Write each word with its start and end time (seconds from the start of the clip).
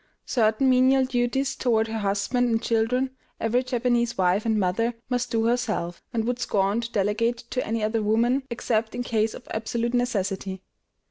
Certain 0.25 0.67
menial 0.67 1.05
duties 1.05 1.55
toward 1.55 1.87
her 1.87 1.99
husband 1.99 2.49
and 2.49 2.59
children, 2.59 3.11
every 3.39 3.61
Japanese 3.61 4.17
wife 4.17 4.47
and 4.47 4.59
mother 4.59 4.95
must 5.09 5.29
do 5.29 5.43
herself, 5.45 6.01
and 6.11 6.25
would 6.25 6.39
scorn 6.39 6.81
to 6.81 6.91
delegate 6.91 7.37
to 7.51 7.63
any 7.63 7.83
other 7.83 8.01
woman 8.01 8.41
except 8.49 8.95
in 8.95 9.03
case 9.03 9.35
of 9.35 9.47
absolute 9.51 9.93
necessity. 9.93 10.63